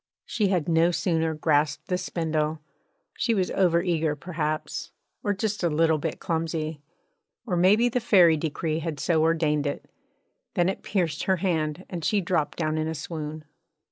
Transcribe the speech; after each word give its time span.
She 0.25 0.47
had 0.47 0.67
no 0.67 0.89
sooner 0.89 1.35
grasped 1.35 1.85
the 1.87 1.97
spindle 1.99 2.59
she 3.19 3.35
was 3.35 3.51
over 3.51 3.83
eager 3.83 4.15
perhaps, 4.15 4.91
or 5.23 5.31
just 5.31 5.61
a 5.61 5.69
little 5.69 5.99
bit 5.99 6.19
clumsy, 6.19 6.81
or 7.45 7.55
maybe 7.55 7.87
the 7.87 7.99
fairy 7.99 8.35
decree 8.35 8.79
had 8.79 8.99
so 8.99 9.21
ordained 9.21 9.67
it 9.67 9.87
than 10.55 10.69
it 10.69 10.81
pierced 10.81 11.25
her 11.25 11.35
hand 11.35 11.85
and 11.87 12.03
she 12.03 12.19
dropped 12.19 12.57
down 12.57 12.79
in 12.79 12.87
a 12.87 12.95
swoon. 12.95 13.45